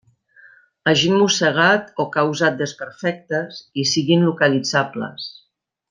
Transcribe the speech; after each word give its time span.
Hagin 0.91 1.17
mossegat 1.23 1.93
o 2.03 2.05
causat 2.17 2.57
desperfectes 2.63 3.61
i 3.83 3.87
siguin 3.93 4.27
localitzables. 4.31 5.31